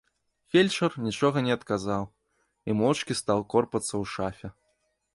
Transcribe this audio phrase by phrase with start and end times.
[0.53, 4.47] Фельчар нічога не адказаў і моўчкі стаў корпацца ў шафе.